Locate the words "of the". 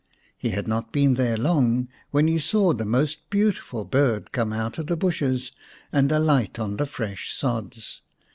4.79-4.97